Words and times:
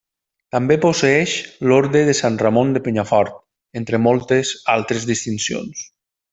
També 0.53 0.77
posseeix 0.85 1.33
l'Orde 1.71 2.01
de 2.07 2.15
Sant 2.21 2.41
Ramon 2.45 2.73
de 2.77 2.83
Penyafort, 2.87 3.37
entre 3.83 4.03
moltes 4.09 4.55
altres 4.79 5.07
distincions. 5.15 5.89